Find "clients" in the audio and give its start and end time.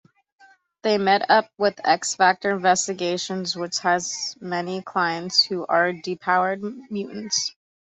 4.81-5.43